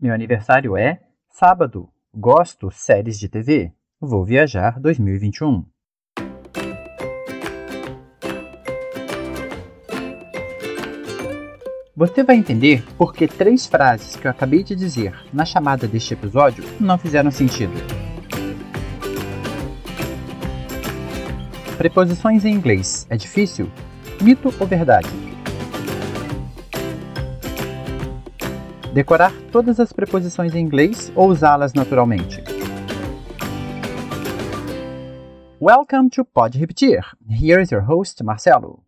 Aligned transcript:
Meu 0.00 0.14
aniversário 0.14 0.76
é 0.76 1.00
sábado. 1.28 1.88
Gosto 2.14 2.70
séries 2.70 3.18
de 3.18 3.28
TV. 3.28 3.72
Vou 4.00 4.24
viajar 4.24 4.78
2021. 4.78 5.64
Você 11.96 12.22
vai 12.22 12.36
entender 12.36 12.84
por 12.96 13.12
que 13.12 13.26
três 13.26 13.66
frases 13.66 14.14
que 14.14 14.28
eu 14.28 14.30
acabei 14.30 14.62
de 14.62 14.76
dizer 14.76 15.18
na 15.32 15.44
chamada 15.44 15.88
deste 15.88 16.14
episódio 16.14 16.62
não 16.78 16.96
fizeram 16.96 17.32
sentido. 17.32 17.74
Preposições 21.76 22.44
em 22.44 22.54
inglês 22.54 23.04
é 23.10 23.16
difícil? 23.16 23.68
Mito 24.22 24.54
ou 24.60 24.66
verdade? 24.66 25.27
Decorar 28.98 29.32
todas 29.52 29.78
as 29.78 29.92
preposições 29.92 30.56
em 30.56 30.58
inglês 30.58 31.12
ou 31.14 31.28
usá-las 31.28 31.72
naturalmente? 31.72 32.42
Welcome 35.62 36.10
to 36.10 36.24
Pode 36.24 36.58
Repetir. 36.58 37.04
Here 37.30 37.62
is 37.62 37.70
your 37.70 37.84
host, 37.84 38.24
Marcelo. 38.24 38.82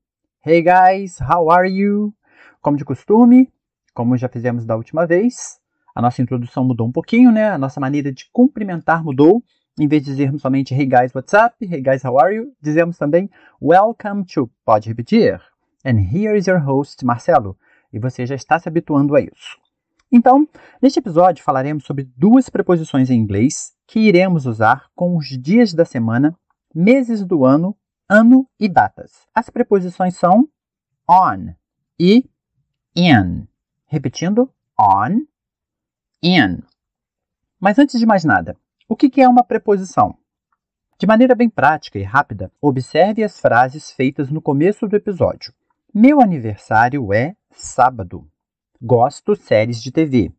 Hey 0.44 0.64
guys, 0.64 1.20
how 1.20 1.48
are 1.52 1.70
you? 1.70 2.12
Como 2.60 2.76
de 2.76 2.84
costume, 2.84 3.52
como 3.94 4.16
já 4.16 4.28
fizemos 4.28 4.66
da 4.66 4.74
última 4.74 5.06
vez, 5.06 5.60
a 5.94 6.02
nossa 6.02 6.20
introdução 6.20 6.64
mudou 6.64 6.88
um 6.88 6.92
pouquinho, 6.92 7.30
né? 7.30 7.48
A 7.48 7.56
nossa 7.56 7.78
maneira 7.78 8.10
de 8.10 8.28
cumprimentar 8.32 9.04
mudou. 9.04 9.44
Em 9.78 9.86
vez 9.86 10.02
de 10.02 10.10
dizermos 10.10 10.42
somente 10.42 10.74
Hey 10.74 10.86
guys, 10.86 11.14
what's 11.14 11.34
up? 11.34 11.54
Hey 11.64 11.80
guys, 11.80 12.04
how 12.04 12.18
are 12.18 12.34
you? 12.34 12.52
Dizemos 12.60 12.98
também 12.98 13.30
Welcome 13.62 14.24
to 14.34 14.50
Pode 14.64 14.88
Repetir. 14.88 15.40
And 15.84 16.00
here 16.12 16.36
is 16.36 16.48
your 16.48 16.58
host, 16.58 17.04
Marcelo. 17.04 17.56
E 17.92 18.00
você 18.00 18.26
já 18.26 18.34
está 18.34 18.58
se 18.58 18.68
habituando 18.68 19.14
a 19.14 19.20
isso. 19.20 19.69
Então, 20.12 20.48
neste 20.82 20.98
episódio 20.98 21.44
falaremos 21.44 21.84
sobre 21.84 22.04
duas 22.16 22.48
preposições 22.48 23.10
em 23.10 23.18
inglês 23.18 23.72
que 23.86 24.00
iremos 24.00 24.44
usar 24.44 24.90
com 24.94 25.16
os 25.16 25.26
dias 25.26 25.72
da 25.72 25.84
semana, 25.84 26.36
meses 26.74 27.24
do 27.24 27.44
ano, 27.44 27.76
ano 28.08 28.48
e 28.58 28.68
datas. 28.68 29.26
As 29.32 29.48
preposições 29.48 30.16
são 30.16 30.48
on 31.08 31.54
e 31.98 32.28
in. 32.96 33.46
Repetindo, 33.86 34.52
on, 34.78 35.26
in. 36.22 36.60
Mas 37.60 37.78
antes 37.78 37.98
de 38.00 38.06
mais 38.06 38.24
nada, 38.24 38.56
o 38.88 38.96
que 38.96 39.20
é 39.20 39.28
uma 39.28 39.44
preposição? 39.44 40.16
De 40.98 41.06
maneira 41.06 41.34
bem 41.34 41.48
prática 41.48 41.98
e 41.98 42.02
rápida, 42.02 42.52
observe 42.60 43.22
as 43.22 43.40
frases 43.40 43.90
feitas 43.92 44.30
no 44.30 44.42
começo 44.42 44.88
do 44.88 44.96
episódio. 44.96 45.54
Meu 45.94 46.20
aniversário 46.20 47.12
é 47.12 47.36
sábado. 47.52 48.28
Gosto 48.82 49.36
séries 49.36 49.82
de 49.82 49.92
TV. 49.92 50.32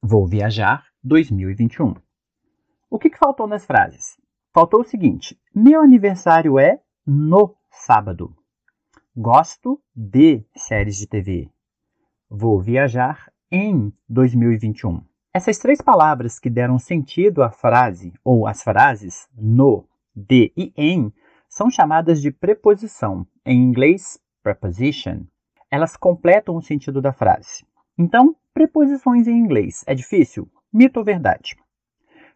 Vou 0.00 0.24
viajar 0.24 0.86
2021. 1.02 1.96
O 2.88 3.00
que, 3.00 3.10
que 3.10 3.18
faltou 3.18 3.48
nas 3.48 3.66
frases? 3.66 4.16
Faltou 4.54 4.82
o 4.82 4.84
seguinte: 4.84 5.36
meu 5.52 5.82
aniversário 5.82 6.56
é 6.56 6.80
no 7.04 7.56
sábado. 7.68 8.32
Gosto 9.16 9.82
de 9.92 10.44
séries 10.54 10.98
de 10.98 11.08
TV. 11.08 11.50
Vou 12.30 12.60
viajar 12.60 13.28
em 13.50 13.92
2021. 14.08 15.02
Essas 15.34 15.58
três 15.58 15.82
palavras 15.82 16.38
que 16.38 16.48
deram 16.48 16.78
sentido 16.78 17.42
à 17.42 17.50
frase, 17.50 18.12
ou 18.22 18.46
às 18.46 18.62
frases 18.62 19.28
no, 19.36 19.84
de 20.14 20.52
e 20.56 20.72
em, 20.76 21.12
são 21.48 21.68
chamadas 21.68 22.22
de 22.22 22.30
preposição, 22.30 23.26
em 23.44 23.60
inglês 23.60 24.16
preposition. 24.44 25.24
Elas 25.68 25.96
completam 25.96 26.54
o 26.54 26.62
sentido 26.62 27.02
da 27.02 27.12
frase. 27.12 27.68
Então, 28.02 28.34
preposições 28.54 29.28
em 29.28 29.36
inglês 29.36 29.84
é 29.86 29.94
difícil? 29.94 30.48
Mito 30.72 30.98
ou 30.98 31.04
verdade? 31.04 31.54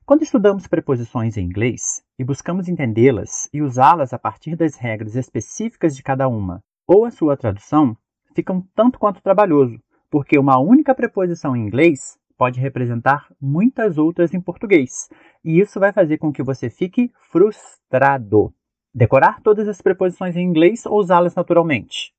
Quando 0.05 0.21
estudamos 0.21 0.67
preposições 0.67 1.39
em 1.39 1.47
inglês 1.47 2.05
e 2.19 2.23
buscamos 2.23 2.69
entendê-las 2.69 3.49
e 3.51 3.63
usá-las 3.63 4.13
a 4.13 4.19
partir 4.19 4.57
das 4.57 4.77
regras 4.77 5.17
específicas 5.17 5.97
de 5.97 6.03
cada 6.03 6.29
uma, 6.29 6.63
ou 6.87 7.07
a 7.07 7.11
sua 7.11 7.35
tradução, 7.35 7.97
fica 8.35 8.53
um 8.53 8.61
tanto 8.75 8.99
quanto 8.99 9.23
trabalhoso, 9.23 9.81
porque 10.11 10.39
uma 10.39 10.59
única 10.59 10.95
preposição 10.95 11.57
em 11.57 11.67
inglês 11.67 12.19
pode 12.37 12.61
representar 12.61 13.33
muitas 13.41 13.97
outras 13.97 14.35
em 14.35 14.43
português, 14.43 15.09
e 15.43 15.59
isso 15.59 15.81
vai 15.81 15.95
fazer 15.95 16.19
com 16.19 16.31
que 16.31 16.43
você 16.43 16.69
fique 16.69 17.11
frustrado. 17.31 18.53
Decorar 18.95 19.41
todas 19.41 19.67
as 19.67 19.81
preposições 19.81 20.37
em 20.37 20.45
inglês 20.45 20.85
ou 20.85 20.99
usá-las 20.99 21.35
naturalmente? 21.35 22.13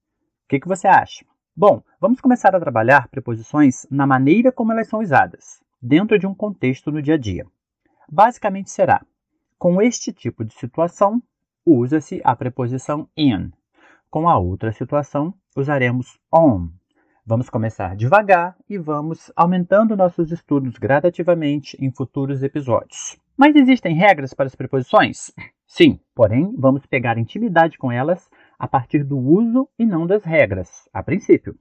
O 0.45 0.47
que, 0.49 0.59
que 0.59 0.67
você 0.67 0.87
acha? 0.87 1.23
Bom, 1.57 1.81
vamos 2.01 2.19
começar 2.19 2.53
a 2.53 2.59
trabalhar 2.59 3.07
preposições 3.07 3.87
na 3.89 4.05
maneira 4.05 4.51
como 4.51 4.73
elas 4.73 4.89
são 4.89 4.99
usadas, 4.99 5.61
dentro 5.81 6.19
de 6.19 6.27
um 6.27 6.35
contexto 6.35 6.91
no 6.91 7.01
dia 7.01 7.13
a 7.13 7.17
dia. 7.17 7.47
Basicamente 8.11 8.69
será: 8.69 9.01
com 9.57 9.81
este 9.81 10.11
tipo 10.11 10.43
de 10.43 10.53
situação, 10.53 11.23
usa-se 11.65 12.19
a 12.25 12.35
preposição 12.35 13.07
in, 13.15 13.53
com 14.09 14.27
a 14.27 14.37
outra 14.37 14.73
situação, 14.73 15.33
usaremos 15.55 16.19
on. 16.29 16.67
Vamos 17.25 17.49
começar 17.49 17.95
devagar 17.95 18.57
e 18.69 18.77
vamos 18.77 19.31
aumentando 19.33 19.95
nossos 19.95 20.33
estudos 20.33 20.77
gradativamente 20.77 21.77
em 21.79 21.89
futuros 21.89 22.43
episódios. 22.43 23.17
Mas 23.37 23.55
existem 23.55 23.95
regras 23.95 24.33
para 24.33 24.47
as 24.47 24.55
preposições? 24.55 25.31
Sim, 25.65 26.01
porém, 26.13 26.53
vamos 26.57 26.85
pegar 26.85 27.17
intimidade 27.17 27.77
com 27.77 27.89
elas 27.89 28.29
a 28.57 28.67
partir 28.67 29.03
do 29.03 29.17
uso 29.17 29.67
e 29.77 29.85
não 29.85 30.07
das 30.07 30.23
regras, 30.23 30.89
a 30.93 31.03
princípio. 31.03 31.55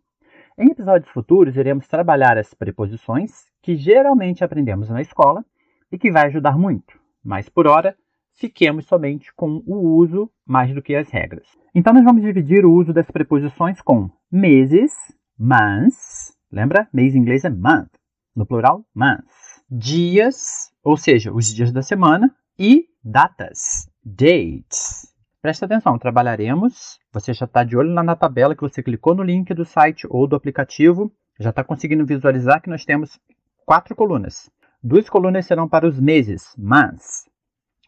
Em 0.57 0.71
episódios 0.71 1.11
futuros, 1.11 1.57
iremos 1.57 1.89
trabalhar 1.89 2.39
as 2.39 2.55
preposições 2.55 3.47
que 3.61 3.77
geralmente 3.77 4.45
aprendemos 4.45 4.89
na 4.89 5.03
escola 5.03 5.45
e 5.91 5.99
que 5.99 6.13
vai 6.13 6.27
ajudar 6.27 6.57
muito, 6.57 6.99
mas 7.25 7.49
por 7.49 7.67
hora 7.67 7.97
fiquemos 8.35 8.87
somente 8.87 9.33
com 9.35 9.63
o 9.67 9.97
uso 9.97 10.31
mais 10.47 10.75
do 10.75 10.83
que 10.83 10.95
as 10.95 11.09
regras. 11.11 11.47
Então, 11.75 11.93
nós 11.93 12.05
vamos 12.05 12.23
dividir 12.23 12.65
o 12.65 12.73
uso 12.73 12.93
das 12.93 13.11
preposições 13.11 13.81
com 13.81 14.11
meses, 14.31 14.93
months, 15.39 16.37
lembra? 16.51 16.89
Mês 16.93 17.15
em 17.15 17.19
inglês 17.19 17.45
é 17.45 17.51
month, 17.51 17.91
no 18.35 18.47
plural, 18.47 18.85
months. 18.95 19.63
Dias, 19.71 20.73
ou 20.83 20.97
seja, 20.97 21.33
os 21.33 21.53
dias 21.53 21.73
da 21.73 21.83
semana, 21.83 22.33
e 22.59 22.87
datas, 23.03 23.91
dates. 24.05 25.14
Presta 25.45 25.67
atenção, 25.67 25.99
trabalharemos. 25.99 26.99
Você 27.13 27.35
já 27.35 27.45
está 27.45 27.63
de 27.63 27.77
olho 27.77 27.93
lá 27.93 28.03
na 28.03 28.17
tabela 28.17 28.57
que 28.57 28.63
você 28.63 28.83
clicou 28.83 29.15
no 29.15 29.23
link 29.23 29.53
do 29.53 29.63
site 29.63 30.07
ou 30.09 30.27
do 30.27 30.35
aplicativo, 30.35 31.13
já 31.39 31.51
está 31.51 31.63
conseguindo 31.63 32.07
visualizar 32.07 32.63
que 32.63 32.71
nós 32.71 32.87
temos 32.87 33.21
quatro 33.67 33.95
colunas. 33.95 34.49
Duas 34.83 35.07
colunas 35.07 35.45
serão 35.45 35.69
para 35.69 35.87
os 35.87 36.01
meses, 36.01 36.55
months. 36.57 37.29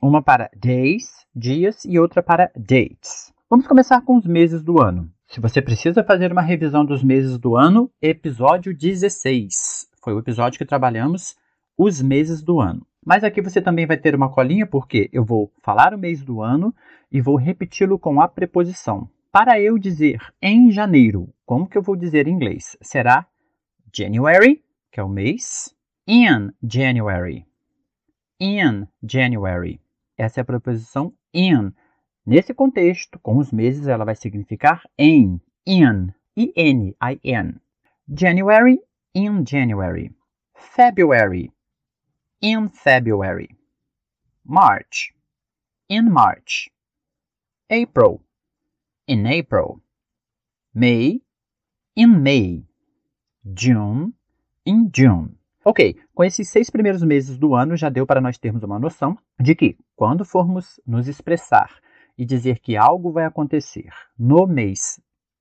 Uma 0.03 0.22
para 0.22 0.50
days, 0.55 1.25
dias, 1.34 1.83
e 1.87 1.99
outra 1.99 2.22
para 2.22 2.50
dates. 2.55 3.33
Vamos 3.49 3.66
começar 3.66 4.03
com 4.03 4.19
os 4.19 4.27
meses 4.27 4.62
do 4.62 4.78
ano. 4.78 5.11
Se 5.27 5.41
você 5.41 5.62
precisa 5.62 6.05
fazer 6.05 6.31
uma 6.31 6.43
revisão 6.43 6.84
dos 6.84 7.03
meses 7.03 7.39
do 7.39 7.56
ano, 7.56 7.91
episódio 8.03 8.77
16. 8.77 9.89
Foi 10.05 10.12
o 10.12 10.19
episódio 10.19 10.59
que 10.59 10.66
trabalhamos 10.66 11.34
os 11.75 12.03
meses 12.03 12.43
do 12.43 12.61
ano. 12.61 12.87
Mas 13.06 13.22
aqui 13.22 13.41
você 13.41 13.62
também 13.62 13.87
vai 13.87 13.97
ter 13.97 14.17
uma 14.17 14.28
colinha 14.28 14.67
porque 14.67 15.09
eu 15.12 15.25
vou 15.25 15.53
falar 15.62 15.94
o 15.94 15.99
mês 15.99 16.25
do 16.25 16.43
ano 16.43 16.75
e 17.11 17.21
vou 17.21 17.37
repeti-lo 17.37 18.00
com 18.00 18.21
a 18.21 18.27
preposição. 18.27 19.09
Para 19.31 19.61
eu 19.61 19.78
dizer 19.78 20.21
em 20.43 20.72
janeiro, 20.72 21.33
como 21.45 21.69
que 21.69 21.78
eu 21.78 21.83
vou 21.83 21.95
dizer 21.95 22.27
em 22.27 22.33
inglês? 22.33 22.77
Será 22.83 23.25
January, 23.95 24.61
que 24.91 24.99
é 24.99 25.05
o 25.05 25.09
mês, 25.09 25.72
in 26.05 26.50
January. 26.61 27.47
In 28.41 28.89
January. 29.09 29.81
Essa 30.19 30.41
é 30.41 30.43
a 30.43 30.45
preposição 30.45 31.15
in. 31.33 31.72
Nesse 32.27 32.53
contexto, 32.53 33.21
com 33.21 33.39
os 33.39 33.53
meses, 33.53 33.87
ela 33.87 34.05
vai 34.05 34.16
significar 34.16 34.83
em, 34.99 35.41
in, 35.65 36.09
in, 36.37 36.93
in. 37.22 37.55
January, 38.09 38.81
in 39.15 39.45
January. 39.47 40.12
February, 40.55 41.53
in 42.41 42.68
February. 42.68 43.48
March, 44.44 45.12
in 45.88 46.10
March. 46.10 46.71
April, 47.71 48.21
in 49.06 49.27
April. 49.27 49.80
May, 50.74 51.22
in 51.97 52.22
May. 52.22 52.65
June, 53.54 54.12
in 54.65 54.91
June. 54.92 55.36
Ok, 55.65 55.97
com 56.15 56.22
esses 56.22 56.48
seis 56.48 56.71
primeiros 56.71 57.03
meses 57.03 57.38
do 57.38 57.54
ano 57.54 57.77
já 57.77 57.88
deu 57.88 58.06
para 58.06 58.21
nós 58.21 58.38
termos 58.38 58.62
uma 58.62 58.78
noção 58.78 59.18
de 59.41 59.54
que, 59.54 59.77
quando 59.97 60.24
formos 60.24 60.80
nos 60.86 61.09
expressar 61.09 61.80
e 62.16 62.24
dizer 62.24 62.60
que 62.60 62.77
algo 62.77 63.10
vai 63.10 63.24
acontecer 63.24 63.91
no 64.18 64.47
mês 64.47 65.00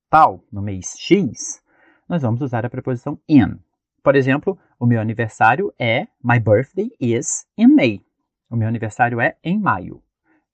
tal, 0.09 0.43
no 0.51 0.61
mês 0.61 0.95
X, 0.97 1.61
nós 2.09 2.21
vamos 2.21 2.41
usar 2.41 2.65
a 2.65 2.69
preposição 2.69 3.19
in. 3.27 3.59
Por 4.05 4.15
exemplo, 4.15 4.55
o 4.79 4.85
meu 4.85 5.01
aniversário 5.01 5.73
é 5.79 6.07
My 6.23 6.39
birthday 6.39 6.91
is 7.01 7.47
in 7.57 7.69
May. 7.69 8.05
O 8.51 8.55
meu 8.55 8.67
aniversário 8.67 9.19
é 9.19 9.35
em 9.43 9.59
maio. 9.59 9.99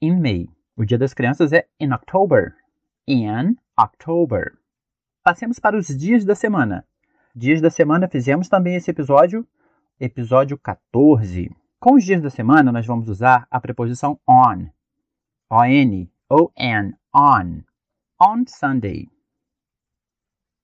In 0.01 0.21
May. 0.21 0.48
O 0.74 0.86
dia 0.86 0.98
das 0.98 1.13
crianças 1.13 1.51
é 1.51 1.68
in 1.77 1.92
October. 1.92 2.56
In 3.06 3.57
October. 3.77 4.53
Passemos 5.21 5.59
para 5.59 5.77
os 5.77 5.88
dias 5.88 6.24
da 6.24 6.33
semana. 6.33 6.88
Dias 7.36 7.59
da 7.59 7.69
semana 7.69 8.07
fizemos 8.07 8.48
também 8.48 8.75
esse 8.75 8.89
episódio 8.89 9.45
episódio 10.00 10.57
14. 10.57 11.53
Com 11.77 11.95
os 11.95 12.06
dias 12.06 12.21
da 12.21 12.30
semana, 12.30 12.71
nós 12.71 12.86
vamos 12.86 13.09
usar 13.09 13.45
a 13.51 13.59
preposição 13.59 14.18
on. 14.25 14.69
On, 15.51 16.07
O-N, 16.30 16.95
on. 17.13 17.63
On 18.18 18.45
Sunday. 18.48 19.09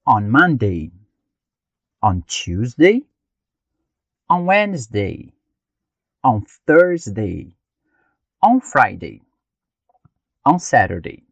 On 0.07 0.21
Monday. 0.21 0.96
On 2.01 2.21
Tuesday. 2.21 3.03
On 4.29 4.45
Wednesday. 4.45 5.33
On 6.23 6.41
Thursday. 6.65 7.55
On 8.43 8.59
Friday. 8.61 9.21
On 10.45 10.59
Saturday. 10.59 11.23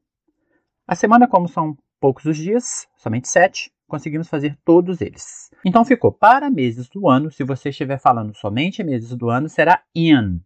A 0.88 0.96
semana, 0.96 1.28
como 1.28 1.48
são 1.48 1.78
poucos 2.00 2.26
os 2.26 2.38
dias, 2.38 2.88
somente 2.96 3.28
sete, 3.28 3.72
conseguimos 3.88 4.28
fazer 4.28 4.58
todos 4.66 5.02
eles. 5.02 5.52
Então 5.64 5.86
ficou 5.86 6.12
para 6.12 6.50
meses 6.50 6.90
do 6.90 7.08
ano, 7.08 7.32
se 7.32 7.44
você 7.44 7.70
estiver 7.70 8.00
falando 8.00 8.36
somente 8.36 8.84
meses 8.84 9.16
do 9.16 9.30
ano, 9.30 9.48
será 9.48 9.84
in. 9.96 10.42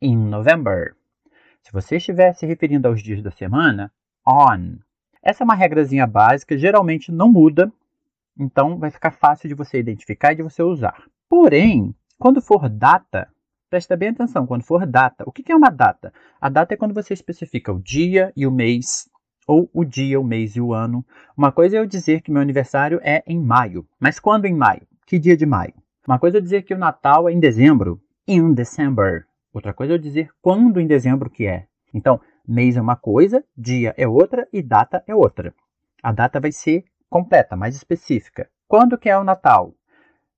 In 0.00 0.16
November. 0.28 0.96
Se 1.62 1.72
você 1.72 1.96
estiver 1.96 2.34
se 2.34 2.46
referindo 2.46 2.88
aos 2.88 3.02
dias 3.02 3.22
da 3.22 3.30
semana, 3.30 3.92
on. 4.26 4.78
Essa 5.22 5.42
é 5.42 5.44
uma 5.44 5.54
regrazinha 5.54 6.06
básica, 6.06 6.56
geralmente 6.56 7.12
não 7.12 7.30
muda, 7.30 7.72
então 8.38 8.78
vai 8.78 8.90
ficar 8.90 9.10
fácil 9.10 9.48
de 9.48 9.54
você 9.54 9.78
identificar 9.78 10.32
e 10.32 10.36
de 10.36 10.42
você 10.42 10.62
usar. 10.62 11.04
Porém, 11.28 11.94
quando 12.18 12.40
for 12.40 12.68
data, 12.68 13.28
presta 13.70 13.96
bem 13.96 14.10
atenção, 14.10 14.46
quando 14.46 14.62
for 14.62 14.86
data, 14.86 15.24
o 15.26 15.32
que 15.32 15.50
é 15.50 15.56
uma 15.56 15.70
data? 15.70 16.12
A 16.40 16.48
data 16.48 16.74
é 16.74 16.76
quando 16.76 16.94
você 16.94 17.14
especifica 17.14 17.72
o 17.72 17.80
dia 17.80 18.32
e 18.36 18.46
o 18.46 18.50
mês, 18.50 19.08
ou 19.46 19.70
o 19.72 19.84
dia, 19.84 20.20
o 20.20 20.24
mês 20.24 20.56
e 20.56 20.60
o 20.60 20.72
ano. 20.72 21.04
Uma 21.36 21.52
coisa 21.52 21.76
é 21.76 21.80
eu 21.80 21.86
dizer 21.86 22.20
que 22.20 22.30
meu 22.30 22.42
aniversário 22.42 23.00
é 23.02 23.22
em 23.26 23.40
maio, 23.40 23.86
mas 24.00 24.18
quando 24.18 24.46
em 24.46 24.54
maio? 24.54 24.86
Que 25.06 25.18
dia 25.18 25.36
de 25.36 25.46
maio? 25.46 25.74
Uma 26.06 26.18
coisa 26.18 26.36
é 26.36 26.38
eu 26.38 26.42
dizer 26.42 26.62
que 26.62 26.74
o 26.74 26.78
Natal 26.78 27.28
é 27.28 27.32
em 27.32 27.40
dezembro, 27.40 28.00
in 28.26 28.52
December. 28.52 29.26
Outra 29.52 29.72
coisa 29.72 29.92
é 29.92 29.94
eu 29.94 29.98
dizer 29.98 30.30
quando 30.42 30.80
em 30.80 30.86
dezembro 30.86 31.30
que 31.30 31.46
é. 31.46 31.66
Então, 31.94 32.20
mês 32.46 32.76
é 32.76 32.80
uma 32.80 32.96
coisa, 32.96 33.44
dia 33.56 33.94
é 33.96 34.06
outra 34.06 34.46
e 34.52 34.62
data 34.62 35.02
é 35.06 35.14
outra. 35.14 35.54
A 36.02 36.12
data 36.12 36.38
vai 36.40 36.52
ser 36.52 36.84
completa, 37.10 37.56
mais 37.56 37.74
específica. 37.74 38.48
Quando 38.68 38.98
que 38.98 39.08
é 39.08 39.18
o 39.18 39.24
Natal? 39.24 39.74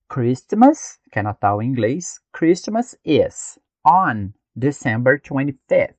Christmas, 0.09 0.99
que 1.11 1.19
é 1.19 1.23
Natal 1.23 1.63
em 1.63 1.69
inglês, 1.69 2.21
Christmas 2.33 2.99
is 3.05 3.59
on 3.87 4.33
December 4.57 5.21
25th. 5.21 5.97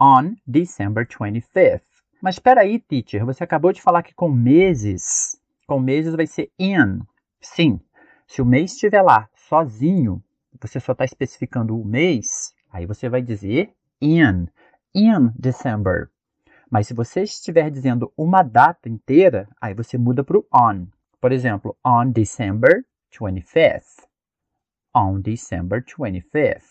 On 0.00 0.34
December 0.46 1.06
25th. 1.06 1.82
Mas 2.20 2.36
espera 2.36 2.60
aí, 2.60 2.78
teacher, 2.78 3.24
você 3.24 3.42
acabou 3.42 3.72
de 3.72 3.82
falar 3.82 4.02
que 4.02 4.14
com 4.14 4.28
meses, 4.28 5.40
com 5.66 5.80
meses 5.80 6.14
vai 6.14 6.26
ser 6.26 6.50
in. 6.58 7.00
Sim, 7.40 7.80
se 8.26 8.40
o 8.40 8.46
mês 8.46 8.72
estiver 8.72 9.02
lá 9.02 9.28
sozinho, 9.34 10.22
você 10.60 10.78
só 10.78 10.92
está 10.92 11.04
especificando 11.04 11.78
o 11.78 11.84
mês, 11.84 12.54
aí 12.70 12.86
você 12.86 13.08
vai 13.08 13.20
dizer 13.20 13.74
in, 14.00 14.46
in 14.94 15.32
December. 15.38 16.10
Mas 16.72 16.86
se 16.86 16.94
você 16.94 17.20
estiver 17.20 17.70
dizendo 17.70 18.10
uma 18.16 18.42
data 18.42 18.88
inteira, 18.88 19.46
aí 19.60 19.74
você 19.74 19.98
muda 19.98 20.24
para 20.24 20.38
o 20.38 20.46
on. 20.50 20.86
Por 21.20 21.30
exemplo, 21.30 21.76
on 21.84 22.10
December 22.10 22.82
25th. 23.12 24.08
On 24.94 25.20
December 25.20 25.84
25th. 25.84 26.62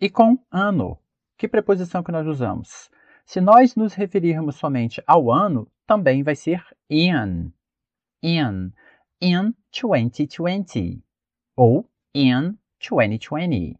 E 0.00 0.10
com 0.10 0.36
ano, 0.50 0.98
que 1.36 1.46
preposição 1.46 2.02
que 2.02 2.10
nós 2.10 2.26
usamos? 2.26 2.90
Se 3.24 3.40
nós 3.40 3.76
nos 3.76 3.94
referirmos 3.94 4.56
somente 4.56 5.00
ao 5.06 5.30
ano, 5.30 5.70
também 5.86 6.24
vai 6.24 6.34
ser 6.34 6.60
in. 6.90 7.52
In. 8.20 8.72
In 9.22 9.54
2020. 9.70 11.00
Ou 11.54 11.88
in 12.12 12.58
2020. 12.80 13.78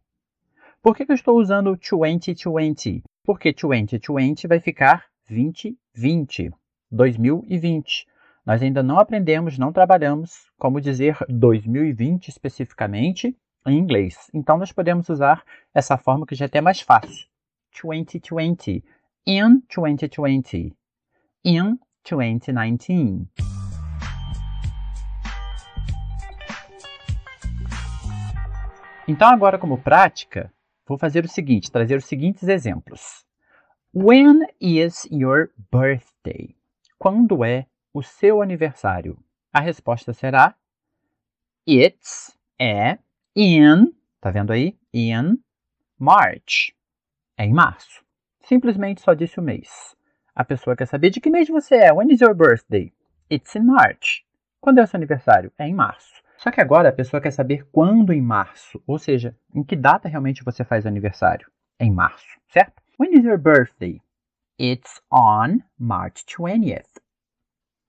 Por 0.80 0.94
que, 0.94 1.04
que 1.04 1.10
eu 1.10 1.16
estou 1.16 1.36
usando 1.36 1.76
2020? 1.76 3.02
Porque 3.24 3.52
2020 3.52 4.46
vai 4.46 4.60
ficar 4.60 5.07
2020. 5.28 6.50
2020. 6.90 8.06
Nós 8.46 8.62
ainda 8.62 8.82
não 8.82 8.98
aprendemos, 8.98 9.58
não 9.58 9.72
trabalhamos 9.72 10.50
como 10.56 10.80
dizer 10.80 11.18
2020 11.28 12.28
especificamente 12.28 13.36
em 13.66 13.76
inglês. 13.78 14.30
Então 14.32 14.56
nós 14.56 14.72
podemos 14.72 15.08
usar 15.10 15.44
essa 15.74 15.98
forma 15.98 16.26
que 16.26 16.34
já 16.34 16.46
é 16.46 16.46
até 16.46 16.60
mais 16.60 16.80
fácil. 16.80 17.28
2020. 17.82 18.82
In 19.26 19.62
2020. 19.68 20.74
In 21.44 21.78
2019. 22.08 23.28
Então 29.06 29.28
agora 29.28 29.58
como 29.58 29.78
prática, 29.78 30.52
vou 30.86 30.98
fazer 30.98 31.24
o 31.24 31.28
seguinte, 31.28 31.70
trazer 31.70 31.96
os 31.96 32.04
seguintes 32.04 32.48
exemplos. 32.48 33.27
When 33.94 34.46
is 34.60 35.08
your 35.10 35.50
birthday? 35.72 36.54
Quando 36.98 37.42
é 37.42 37.64
o 37.94 38.02
seu 38.02 38.42
aniversário? 38.42 39.18
A 39.50 39.60
resposta 39.60 40.12
será 40.12 40.54
It's 41.66 42.36
é 42.60 42.98
in, 43.34 43.94
tá 44.20 44.30
vendo 44.30 44.52
aí? 44.52 44.78
In 44.92 45.38
March. 45.98 46.74
É 47.38 47.46
em 47.46 47.54
março. 47.54 48.04
Simplesmente 48.42 49.00
só 49.00 49.14
disse 49.14 49.40
o 49.40 49.42
mês. 49.42 49.96
A 50.34 50.44
pessoa 50.44 50.76
quer 50.76 50.86
saber 50.86 51.08
de 51.08 51.18
que 51.18 51.30
mês 51.30 51.48
você 51.48 51.76
é. 51.76 51.90
When 51.90 52.12
is 52.12 52.20
your 52.20 52.34
birthday? 52.34 52.92
It's 53.32 53.56
in 53.56 53.62
March. 53.62 54.22
Quando 54.60 54.80
é 54.80 54.82
o 54.82 54.86
seu 54.86 54.98
aniversário? 54.98 55.50
É 55.56 55.66
em 55.66 55.74
março. 55.74 56.22
Só 56.36 56.50
que 56.50 56.60
agora 56.60 56.90
a 56.90 56.92
pessoa 56.92 57.22
quer 57.22 57.30
saber 57.30 57.66
quando 57.72 58.12
em 58.12 58.20
março, 58.20 58.82
ou 58.86 58.98
seja, 58.98 59.34
em 59.54 59.64
que 59.64 59.74
data 59.74 60.10
realmente 60.10 60.44
você 60.44 60.62
faz 60.62 60.84
aniversário. 60.84 61.50
É 61.78 61.86
em 61.86 61.90
março, 61.90 62.38
certo? 62.52 62.82
When 63.00 63.16
is 63.16 63.24
your 63.24 63.38
birthday? 63.38 64.00
It's 64.58 65.00
on 65.08 65.62
March 65.78 66.26
20th. 66.26 66.98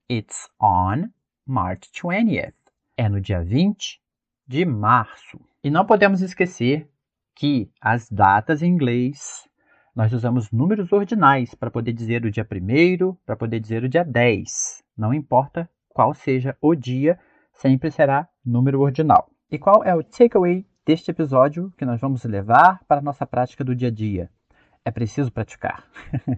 It's 0.07 0.47
on 0.61 1.13
March 1.47 1.89
20th. 2.00 2.53
É 2.95 3.09
no 3.09 3.19
dia 3.19 3.41
20 3.41 4.00
de 4.47 4.65
março. 4.65 5.41
E 5.63 5.71
não 5.71 5.83
podemos 5.83 6.21
esquecer 6.21 6.88
que 7.35 7.71
as 7.81 8.07
datas 8.07 8.61
em 8.61 8.67
inglês 8.67 9.50
nós 9.95 10.13
usamos 10.13 10.51
números 10.51 10.94
ordinais 10.94 11.56
para 11.56 11.71
poder 11.71 11.94
dizer 11.94 12.23
o 12.23 12.29
dia 12.29 12.45
1 12.47 13.15
para 13.25 13.35
poder 13.35 13.59
dizer 13.59 13.83
o 13.83 13.89
dia 13.89 14.06
10. 14.06 14.83
Não 14.95 15.11
importa 15.11 15.67
qual 15.88 16.13
seja 16.13 16.56
o 16.61 16.75
dia, 16.75 17.19
sempre 17.51 17.89
será 17.89 18.29
número 18.45 18.81
ordinal. 18.81 19.27
E 19.50 19.57
qual 19.57 19.83
é 19.83 19.95
o 19.95 20.03
takeaway 20.03 20.67
deste 20.85 21.09
episódio 21.09 21.73
que 21.75 21.83
nós 21.83 22.00
vamos 22.00 22.23
levar 22.25 22.83
para 22.87 22.99
a 22.99 23.04
nossa 23.04 23.25
prática 23.25 23.63
do 23.63 23.75
dia 23.75 23.87
a 23.87 23.92
dia? 23.92 24.30
É 24.90 24.92
preciso 24.92 25.31
praticar. 25.31 25.84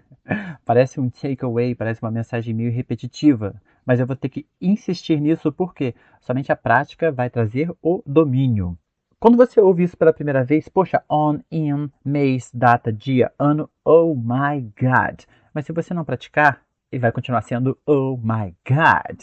parece 0.65 0.99
um 0.99 1.09
takeaway, 1.09 1.73
parece 1.73 2.01
uma 2.01 2.11
mensagem 2.11 2.53
meio 2.53 2.69
repetitiva, 2.69 3.55
mas 3.85 3.97
eu 3.97 4.05
vou 4.05 4.13
ter 4.13 4.27
que 4.27 4.45
insistir 4.59 5.21
nisso 5.21 5.53
porque 5.53 5.95
somente 6.19 6.51
a 6.51 6.55
prática 6.57 7.13
vai 7.13 7.29
trazer 7.29 7.71
o 7.81 8.03
domínio. 8.05 8.77
Quando 9.17 9.37
você 9.37 9.61
ouve 9.61 9.83
isso 9.83 9.95
pela 9.95 10.11
primeira 10.11 10.43
vez, 10.43 10.67
poxa, 10.67 11.01
on, 11.09 11.39
in, 11.49 11.89
mês, 12.03 12.51
data, 12.53 12.91
dia, 12.91 13.31
ano, 13.39 13.69
oh 13.85 14.13
my 14.13 14.59
god. 14.77 15.21
Mas 15.53 15.65
se 15.65 15.71
você 15.71 15.93
não 15.93 16.03
praticar, 16.03 16.61
ele 16.91 17.03
vai 17.03 17.11
continuar 17.13 17.43
sendo 17.43 17.79
oh 17.85 18.17
my 18.17 18.53
god. 18.67 19.21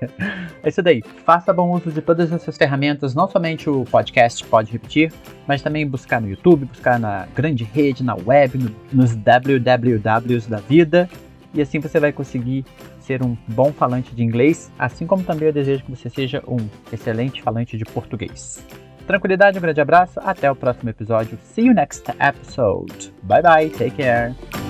é 0.63 0.69
isso 0.69 0.81
daí. 0.81 1.03
Faça 1.23 1.53
bom 1.53 1.71
uso 1.71 1.91
de 1.91 2.01
todas 2.01 2.31
essas 2.31 2.57
ferramentas, 2.57 3.13
não 3.13 3.27
somente 3.29 3.69
o 3.69 3.85
podcast 3.85 4.43
pode 4.45 4.71
repetir, 4.71 5.13
mas 5.47 5.61
também 5.61 5.87
buscar 5.87 6.19
no 6.19 6.29
YouTube, 6.29 6.65
buscar 6.65 6.99
na 6.99 7.27
grande 7.35 7.63
rede, 7.63 8.03
na 8.03 8.15
web, 8.15 8.57
no, 8.57 8.75
nos 8.91 9.15
wwws 9.15 10.47
da 10.47 10.57
vida. 10.57 11.07
E 11.53 11.61
assim 11.61 11.79
você 11.79 11.99
vai 11.99 12.11
conseguir 12.11 12.65
ser 12.99 13.23
um 13.23 13.37
bom 13.47 13.71
falante 13.71 14.15
de 14.15 14.23
inglês, 14.23 14.71
assim 14.77 15.05
como 15.05 15.23
também 15.23 15.47
eu 15.47 15.53
desejo 15.53 15.83
que 15.83 15.91
você 15.91 16.09
seja 16.09 16.43
um 16.47 16.57
excelente 16.91 17.41
falante 17.41 17.77
de 17.77 17.85
português. 17.85 18.65
Tranquilidade, 19.05 19.57
um 19.57 19.61
grande 19.61 19.81
abraço. 19.81 20.19
Até 20.21 20.49
o 20.49 20.55
próximo 20.55 20.89
episódio. 20.89 21.37
See 21.41 21.65
you 21.65 21.73
next 21.73 22.03
episode. 22.19 23.13
Bye 23.23 23.41
bye. 23.41 23.69
Take 23.69 23.97
care. 23.97 24.62